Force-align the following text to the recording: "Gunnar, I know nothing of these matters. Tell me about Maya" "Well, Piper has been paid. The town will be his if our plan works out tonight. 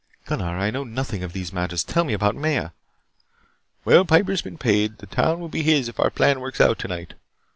"Gunnar, 0.25 0.57
I 0.57 0.71
know 0.71 0.83
nothing 0.83 1.21
of 1.21 1.31
these 1.31 1.53
matters. 1.53 1.83
Tell 1.83 2.03
me 2.03 2.13
about 2.13 2.35
Maya" 2.35 2.71
"Well, 3.85 4.03
Piper 4.03 4.31
has 4.31 4.41
been 4.41 4.57
paid. 4.57 4.97
The 4.97 5.05
town 5.05 5.39
will 5.39 5.47
be 5.47 5.61
his 5.61 5.87
if 5.87 5.99
our 5.99 6.09
plan 6.09 6.39
works 6.39 6.59
out 6.59 6.79
tonight. 6.79 7.13